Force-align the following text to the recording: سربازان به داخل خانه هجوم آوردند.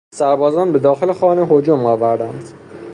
سربازان 0.15 0.71
به 0.71 0.79
داخل 0.79 1.13
خانه 1.13 1.41
هجوم 1.45 1.85
آوردند. 1.85 2.43